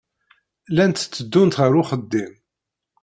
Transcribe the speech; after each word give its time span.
Llant 0.71 1.03
tteddunt 1.11 1.59
ɣer 1.59 1.71
uxeddim. 1.81 2.33